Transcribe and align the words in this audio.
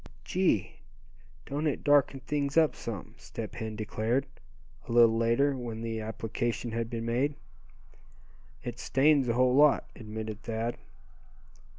"Gee! 0.23 0.77
don't 1.45 1.67
it 1.67 1.83
darken 1.83 2.21
things 2.21 2.57
up 2.57 2.75
some," 2.75 3.13
Step 3.19 3.53
Hen 3.53 3.75
declared, 3.75 4.25
a 4.87 4.91
little 4.91 5.15
later, 5.15 5.55
when 5.55 5.81
the 5.83 5.99
application 5.99 6.71
had 6.71 6.89
been 6.89 7.05
made. 7.05 7.35
"It 8.63 8.79
stains 8.79 9.27
a 9.27 9.33
whole 9.33 9.53
lot," 9.53 9.91
admitted 9.95 10.41
Thad. 10.41 10.77